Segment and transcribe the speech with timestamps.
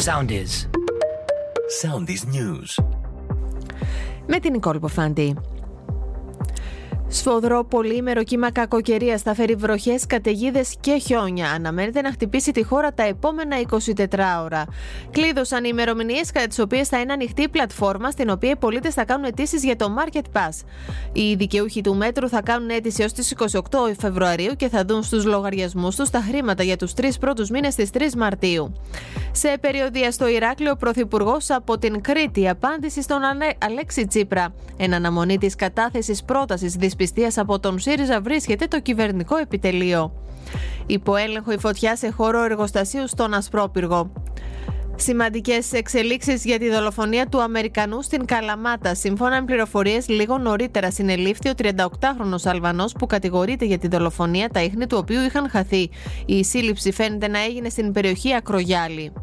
[0.00, 0.68] Soundies.
[1.82, 2.84] Soundies News.
[4.26, 5.36] Με την Νικόλ Ποφάντη.
[7.13, 11.51] Σφοδρό πολύμερο κύμα κακοκαιρία θα φέρει βροχές, καταιγίδες και χιόνια.
[11.51, 14.65] Αναμένεται να χτυπήσει τη χώρα τα επόμενα 24 ώρα.
[15.11, 18.93] Κλείδωσαν οι ημερομηνίες κατά τις οποίες θα είναι ανοιχτή η πλατφόρμα στην οποία οι πολίτες
[18.93, 20.65] θα κάνουν αιτήσεις για το Market Pass.
[21.13, 23.59] Οι δικαιούχοι του μέτρου θα κάνουν αίτηση έω τις 28
[23.99, 27.89] Φεβρουαρίου και θα δουν στους λογαριασμούς τους τα χρήματα για τους τρεις πρώτους μήνες της
[27.93, 28.73] 3 Μαρτίου.
[29.31, 33.19] Σε περιοδία στο Ηράκλειο, ο Πρωθυπουργός από την Κρήτη απάντηση στον
[33.57, 34.53] Αλέξη Τσίπρα.
[34.77, 40.13] Εν αναμονή της κατάθεσης πρότασης δυσπιστία από τον ΣΥΡΙΖΑ βρίσκεται το κυβερνικό επιτελείο.
[40.85, 44.11] Υποέλεγχο η φωτιά σε χώρο εργοστασίου στον Ασπρόπυργο.
[44.95, 48.95] Σημαντικές εξελίξεις για τη δολοφονία του Αμερικανού στην Καλαμάτα.
[48.95, 54.63] Σύμφωνα με πληροφορίες, λίγο νωρίτερα συνελήφθη ο 38χρονο Αλβανός που κατηγορείται για τη δολοφονία, τα
[54.63, 55.89] ίχνη του οποίου είχαν χαθεί.
[56.25, 59.13] Η σύλληψη φαίνεται να έγινε στην περιοχή Ακρογιάλη.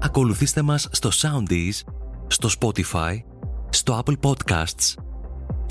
[0.00, 1.92] Ακολουθήστε μας στο Soundees,
[2.26, 3.16] στο Spotify,
[3.70, 5.02] στο Apple Podcasts